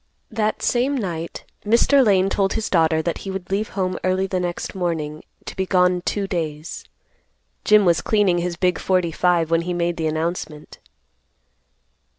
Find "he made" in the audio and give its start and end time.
9.61-9.97